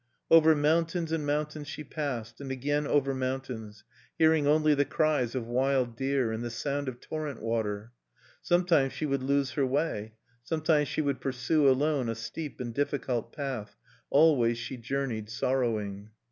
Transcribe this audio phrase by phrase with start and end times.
[0.31, 3.83] Over mountains and mountains she passed, and again over mountains;
[4.17, 7.91] hearing only the cries of wild deer and the sound of torrent water.
[8.41, 13.31] Sometimes she would lose her way; sometimes she would pursue alone a steep and difficult
[13.31, 13.77] path;
[14.09, 16.09] always she journeyed sorrowing.